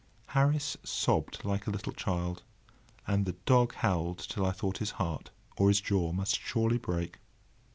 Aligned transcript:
Harris 0.29 0.77
sobbed 0.83 1.45
like 1.45 1.67
a 1.67 1.69
little 1.69 1.93
child, 1.93 2.41
and 3.05 3.23
the 3.27 3.35
dog 3.45 3.75
howled 3.75 4.17
till 4.17 4.43
I 4.43 4.51
thought 4.51 4.79
his 4.79 4.89
heart 4.97 5.29
or 5.57 5.67
his 5.67 5.79
jaw 5.79 6.11
must 6.11 6.39
surely 6.39 6.79
break. 6.79 7.19